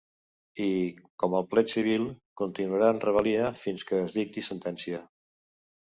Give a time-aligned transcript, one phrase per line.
[0.67, 0.69] I,
[1.23, 2.07] com el plet civil,
[2.43, 5.07] continuarà en rebel·lia fins que es dicti sentència.